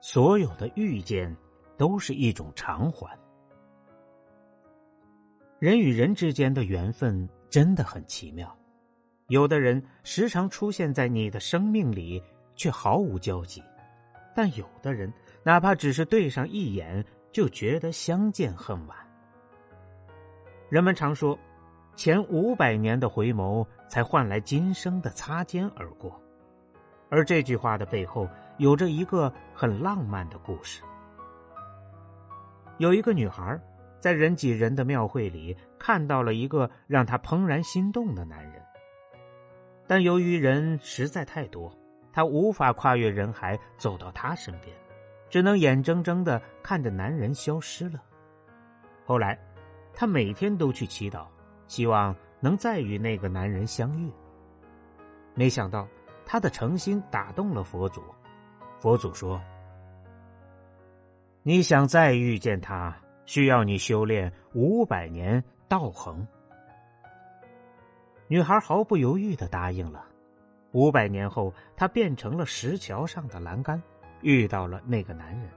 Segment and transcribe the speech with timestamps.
[0.00, 1.34] 所有的遇见，
[1.76, 3.18] 都是一种偿还。
[5.58, 8.56] 人与人之间的缘分真的很奇妙，
[9.28, 12.22] 有的人时常出现在你的生命里，
[12.56, 13.60] 却毫无交集；
[14.34, 18.96] 但有的人，哪怕只是对上一眼，就觉得相见恨晚。
[20.70, 21.38] 人们常说，
[21.94, 26.18] 前五百年的回眸，才换来今生的擦肩而过。
[27.10, 28.26] 而这句话的背后，
[28.60, 30.82] 有着一个很浪漫的故事。
[32.76, 33.58] 有一个女孩，
[33.98, 38.62] 在人挤人的庙会里看到了一个让她怦然心动的男人，
[39.86, 41.74] 但由于人实在太多，
[42.12, 44.76] 她无法跨越人海走到他身边，
[45.30, 48.02] 只能眼睁睁的看着男人消失了。
[49.06, 49.38] 后来，
[49.94, 51.26] 她每天都去祈祷，
[51.66, 54.12] 希望能再与那个男人相遇。
[55.34, 55.88] 没想到。
[56.32, 58.00] 他的诚心打动了佛祖，
[58.80, 59.38] 佛祖说
[61.44, 66.26] ：“你想再遇见他，需要你修炼五百年道行。”
[68.26, 70.02] 女孩毫不犹豫的答应了。
[70.72, 73.82] 五百年后，她变成了石桥上的栏杆，
[74.22, 75.50] 遇到了那个男人。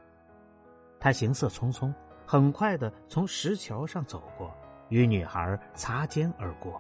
[0.99, 1.93] 他行色匆匆，
[2.25, 4.53] 很快的从石桥上走过，
[4.89, 6.77] 与女孩擦肩而过。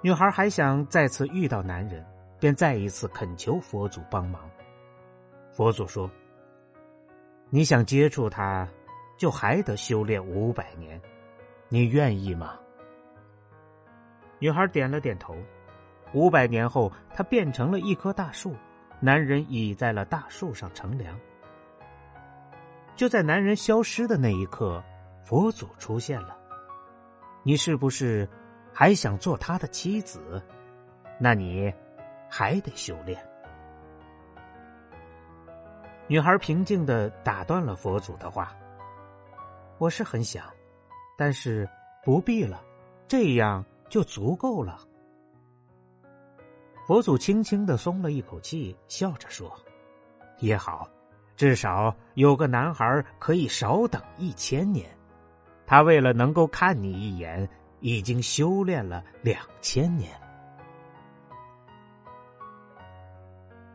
[0.00, 2.04] 女孩还想再次遇到男人。
[2.42, 4.50] 便再一次恳求佛祖帮忙。
[5.52, 6.10] 佛祖说
[7.50, 8.66] ：“你想接触他，
[9.18, 11.00] 就还得修炼五百年，
[11.68, 12.58] 你愿意吗？”
[14.40, 15.36] 女孩点了点头。
[16.14, 18.54] 五百年后，她变成了一棵大树，
[19.00, 21.18] 男人倚在了大树上乘凉。
[22.96, 24.82] 就在男人消失的那一刻，
[25.24, 26.36] 佛祖出现了。
[27.42, 28.28] 你是不是
[28.72, 30.42] 还想做他的妻子？
[31.18, 31.72] 那你？
[32.28, 33.31] 还得修炼。
[36.12, 38.54] 女孩平静的打断了佛祖的话
[39.80, 40.44] ：“我是很想，
[41.16, 41.66] 但是
[42.04, 42.62] 不必了，
[43.08, 44.78] 这样就足够了。”
[46.86, 49.50] 佛祖轻轻的松了一口气，笑着说
[50.40, 50.86] ：“也好，
[51.34, 54.86] 至少有个男孩可以少等一千年。
[55.64, 57.48] 他为了能够看你一眼，
[57.80, 60.12] 已经修炼了两千年。”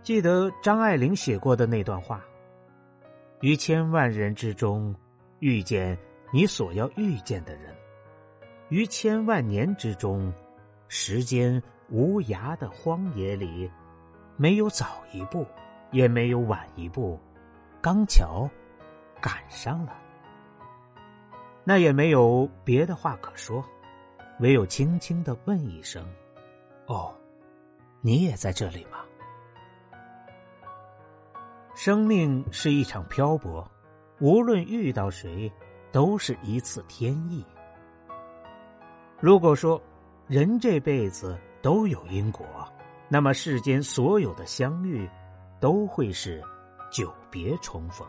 [0.03, 2.23] 记得张爱玲写过的那段话
[3.41, 4.95] ：“于千万人之中，
[5.39, 5.95] 遇见
[6.31, 7.71] 你所要遇见的人；
[8.69, 10.33] 于千万年之中，
[10.87, 13.69] 时间无涯的荒野里，
[14.37, 15.45] 没有早一步，
[15.91, 17.19] 也没有晚一步，
[17.79, 18.49] 刚巧
[19.21, 19.95] 赶上了。
[21.63, 23.63] 那也没有别的话可说，
[24.39, 26.03] 唯有轻轻的问一声
[26.87, 27.13] ：‘哦，
[28.01, 28.97] 你也在这里吗？’”
[31.87, 33.65] 生命是一场漂泊，
[34.19, 35.49] 无论遇到谁，
[35.89, 37.45] 都是一次天意。
[39.21, 39.81] 如果说
[40.27, 42.45] 人这辈子都有因果，
[43.07, 45.09] 那么世间所有的相遇，
[45.61, 46.43] 都会是
[46.91, 48.05] 久别重逢。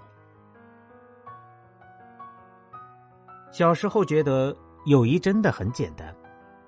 [3.53, 4.53] 小时候觉得
[4.87, 6.13] 友谊真的很简单，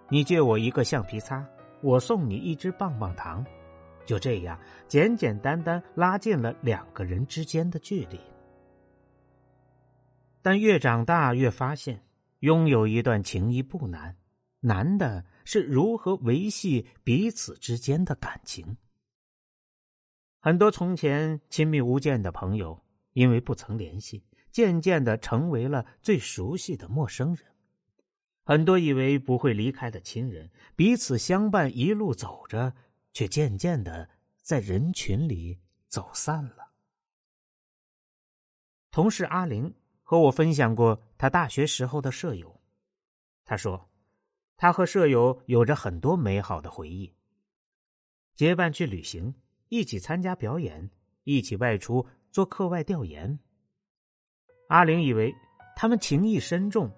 [0.09, 1.45] 你借我一个橡皮擦，
[1.83, 3.45] 我送你一支棒棒糖。
[4.11, 8.19] 就这样，简简单单拉近了两个人之间的距离。
[10.43, 12.05] 但越长大，越发现
[12.41, 14.17] 拥有一段情谊不难，
[14.59, 18.77] 难的是如何维系彼此之间的感情。
[20.41, 22.83] 很多从前亲密无间的朋友，
[23.13, 27.45] 因为不曾联系，渐渐的成为了最熟悉的陌生人。
[28.43, 32.75] 很多以为不会离开的亲人，彼此相伴一路走着。
[33.13, 34.09] 却渐渐的
[34.43, 35.59] 在人群里
[35.89, 36.71] 走散了。
[38.91, 39.73] 同事阿玲
[40.03, 42.61] 和我分享过他大学时候的舍友，
[43.45, 43.89] 他说，
[44.57, 47.15] 他和舍友有着很多美好的回忆，
[48.35, 49.35] 结伴去旅行，
[49.69, 50.91] 一起参加表演，
[51.25, 53.39] 一起外出做课外调研。
[54.69, 55.35] 阿玲以为
[55.77, 56.91] 他们情谊深重，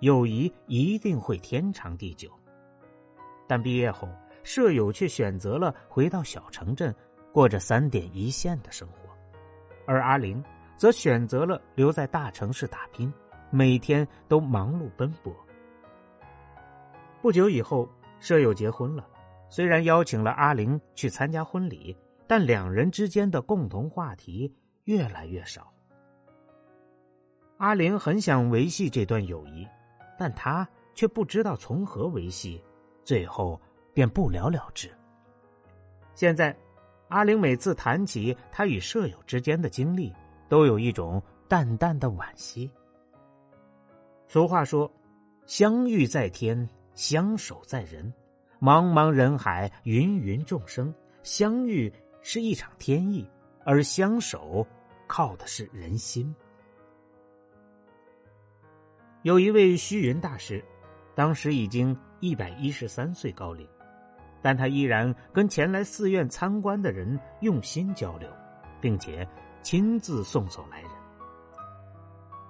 [0.00, 2.30] 友谊一定会天长地久，
[3.48, 4.08] 但毕业后。
[4.42, 6.94] 舍友却选择了回到小城镇，
[7.32, 9.08] 过着三点一线的生活，
[9.86, 10.42] 而阿玲
[10.76, 13.12] 则选择了留在大城市打拼，
[13.50, 15.34] 每天都忙碌奔波。
[17.20, 19.06] 不久以后，舍友结婚了，
[19.48, 21.96] 虽然邀请了阿玲去参加婚礼，
[22.26, 24.52] 但两人之间的共同话题
[24.84, 25.72] 越来越少。
[27.58, 29.64] 阿玲很想维系这段友谊，
[30.18, 32.60] 但她却不知道从何维系，
[33.04, 33.60] 最后
[33.92, 34.90] 便不了了之。
[36.14, 36.56] 现在，
[37.08, 40.12] 阿玲每次谈起她与舍友之间的经历，
[40.48, 42.70] 都有一种淡淡的惋惜。
[44.28, 44.90] 俗话说
[45.46, 48.12] ：“相遇在天，相守在人。
[48.60, 51.92] 茫茫人海，芸芸众生，相遇
[52.22, 53.28] 是一场天意，
[53.64, 54.66] 而相守
[55.06, 56.34] 靠的是人心。”
[59.22, 60.64] 有一位虚云大师，
[61.14, 63.68] 当时已经一百一十三岁高龄，
[64.42, 68.28] 但他依然跟前来寺院参观的人用心交流，
[68.80, 69.26] 并且
[69.62, 70.90] 亲自送走来人。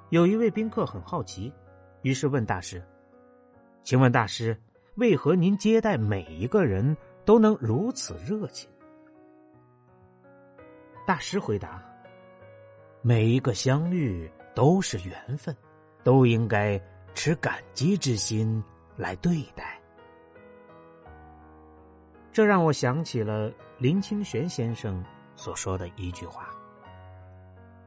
[0.09, 1.53] 有一位宾客很好奇，
[2.03, 2.83] 于是问大师
[3.85, 4.61] ：“请问大师，
[4.95, 8.69] 为何您接待每一个人都能如此热情？”
[11.07, 11.83] 大师回答
[13.03, 15.55] ：“每一个相遇都是缘分。”
[16.05, 16.81] 都应该
[17.15, 18.61] 持感激之心
[18.97, 19.81] 来对待。
[22.33, 25.05] 这让我想起了林清玄先生
[25.37, 26.49] 所说的一句话：“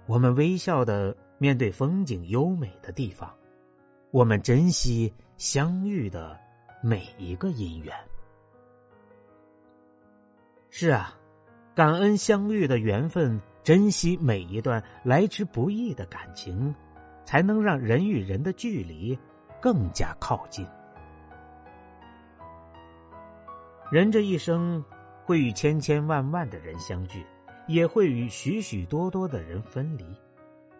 [0.06, 3.34] 我们微笑的面对风景优美的地方，
[4.12, 6.40] 我们珍惜相遇的
[6.82, 7.94] 每一个因缘。”
[10.70, 11.18] 是啊，
[11.74, 16.74] 感恩相遇的缘分，珍惜每一段来之不易的感情。
[17.26, 19.18] 才能让人与人的距离
[19.60, 20.64] 更加靠近。
[23.96, 24.84] 人这一生
[25.24, 27.26] 会与千千万万的人相聚，
[27.66, 30.04] 也会与许许多多的人分离。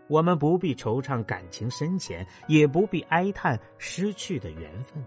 [0.10, 5.02] 我们不必惆怅感情深浅，也不必哀叹失去的缘分。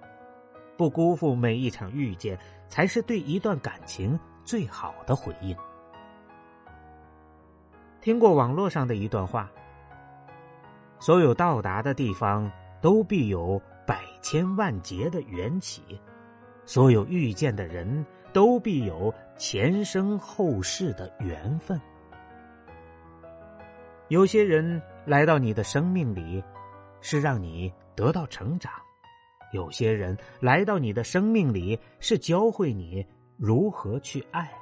[0.75, 5.55] 不辜负每一场遇见，才是对一段感情最好的回应。
[8.01, 9.51] 听过网络上的一段话。
[10.99, 12.51] 所有到达的地方，
[12.81, 15.83] 都必有百千万劫的缘起；
[16.69, 21.81] 所有遇见的人，都必有前生后世的缘分。
[24.09, 26.45] 有些人来到你的生命里，
[27.01, 28.71] 是让你得到成长；
[29.55, 33.03] 有些人来到你的生命里，是教会你
[33.39, 34.53] 如何去爱。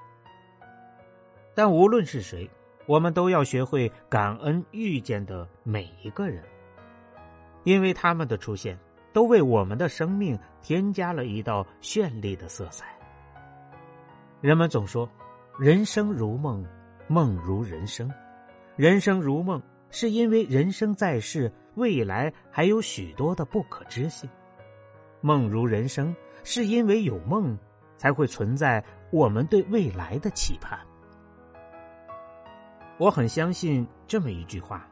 [1.57, 2.49] 但无论是谁。
[2.87, 6.41] 我们都要学会感恩遇见的每一个人，
[7.65, 8.79] 因为他们的出现，
[9.17, 12.85] 都为我们的生命添加了一道绚丽的色彩。
[14.43, 15.09] 人们总说，
[15.59, 16.63] 人生如梦，
[17.09, 18.13] 梦如人生。
[18.77, 19.59] 人生如梦，
[19.89, 24.29] 是因为人生在世，未来还有许多的不可知性；
[25.23, 26.15] 梦如人生，
[26.45, 27.59] 是因为有梦，
[27.97, 30.79] 才会存在我们对未来的期盼。
[32.99, 34.87] 我很相信这么一句话：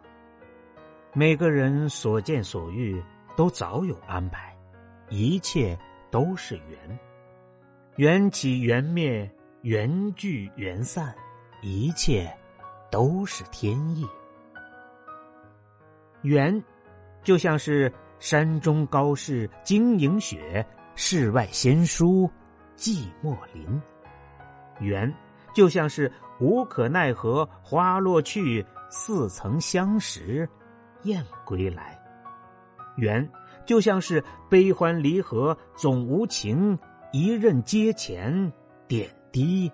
[1.12, 3.04] 每个人所见所遇
[3.36, 4.56] 都早有安排，
[5.08, 5.78] 一切
[6.10, 6.98] 都是缘。
[7.96, 9.30] 缘起缘灭，
[9.62, 11.14] 缘聚缘散，
[11.62, 12.32] 一切
[12.90, 14.06] 都是天意。
[16.22, 16.62] 缘，
[17.22, 22.28] 就像是山中高士晶莹雪，世外仙姝
[22.76, 23.82] 寂寞林。
[24.80, 25.12] 缘。
[25.54, 26.10] 就像是
[26.40, 30.48] 无可奈何花落去，似曾相识
[31.04, 31.96] 燕归来。
[32.96, 33.28] 缘
[33.64, 36.78] 就像是悲欢离合总无情，
[37.12, 38.52] 一任阶前
[38.86, 39.70] 点滴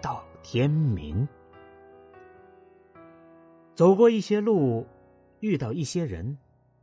[0.00, 1.26] 到天明。
[3.74, 4.86] 走过一些路，
[5.40, 6.36] 遇到一些人，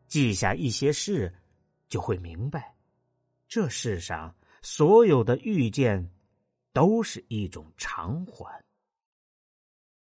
[0.08, 1.34] 记下一些事，
[1.88, 2.76] 就会明白，
[3.48, 6.10] 这世上所有的遇见。
[6.74, 8.64] 都是一种偿还。